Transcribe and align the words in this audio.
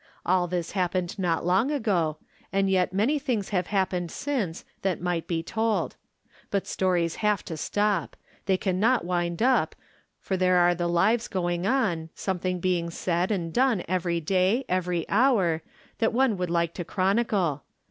All 0.25 0.47
this 0.47 0.71
happened 0.71 1.19
not 1.19 1.45
long 1.45 1.69
ago, 1.69 2.17
and 2.51 2.71
yet 2.71 2.91
many 2.91 3.19
things 3.19 3.49
have 3.49 3.67
happened 3.67 4.09
since 4.09 4.65
that 4.81 4.99
might 4.99 5.27
be 5.27 5.43
told. 5.43 5.95
But 6.49 6.65
stories 6.65 7.17
have 7.17 7.45
to 7.45 7.55
stop; 7.55 8.17
they 8.47 8.57
can 8.57 8.79
not 8.79 9.05
wind 9.05 9.43
up, 9.43 9.75
for 10.19 10.37
there 10.37 10.55
are 10.57 10.73
the 10.73 10.89
lives 10.89 11.27
going 11.27 11.67
on, 11.67 12.09
sometliing 12.15 12.59
being 12.61 12.89
said 12.89 13.29
and 13.29 13.53
done 13.53 13.83
every 13.87 14.19
day, 14.19 14.65
every 14.67 15.07
hour, 15.07 15.61
that 15.99 16.13
one 16.13 16.35
would 16.35 16.49
like 16.49 16.73
to 16.73 16.83
chronicle. 16.83 17.61